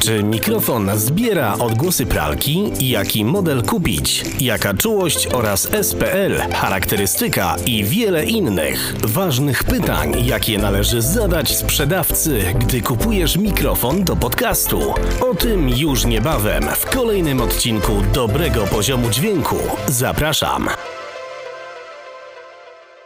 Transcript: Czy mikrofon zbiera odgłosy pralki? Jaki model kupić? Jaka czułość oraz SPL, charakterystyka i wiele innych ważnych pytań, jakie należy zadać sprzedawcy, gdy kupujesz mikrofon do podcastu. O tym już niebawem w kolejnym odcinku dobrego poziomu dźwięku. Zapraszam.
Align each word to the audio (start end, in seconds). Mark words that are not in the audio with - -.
Czy 0.00 0.22
mikrofon 0.22 0.90
zbiera 0.94 1.54
odgłosy 1.58 2.06
pralki? 2.06 2.72
Jaki 2.80 3.24
model 3.24 3.62
kupić? 3.62 4.24
Jaka 4.40 4.74
czułość 4.74 5.26
oraz 5.26 5.68
SPL, 5.82 6.52
charakterystyka 6.52 7.56
i 7.66 7.84
wiele 7.84 8.24
innych 8.24 8.94
ważnych 9.04 9.64
pytań, 9.64 10.24
jakie 10.24 10.58
należy 10.58 11.02
zadać 11.02 11.56
sprzedawcy, 11.56 12.40
gdy 12.58 12.82
kupujesz 12.82 13.36
mikrofon 13.36 14.04
do 14.04 14.16
podcastu. 14.16 14.94
O 15.30 15.34
tym 15.34 15.68
już 15.68 16.04
niebawem 16.04 16.64
w 16.76 16.86
kolejnym 16.86 17.40
odcinku 17.40 17.92
dobrego 18.12 18.66
poziomu 18.66 19.10
dźwięku. 19.10 19.56
Zapraszam. 19.86 20.68